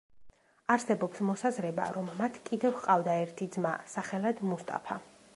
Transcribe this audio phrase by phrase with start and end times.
[0.75, 4.99] არსებობს მოსაზრება, რომ მათ კიდევ ჰყავდა ერთი ძმა, სახელად მუსტაფა.